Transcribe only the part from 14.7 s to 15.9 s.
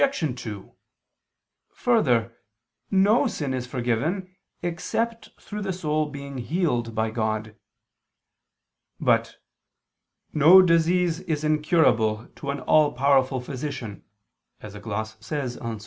a gloss says on Ps.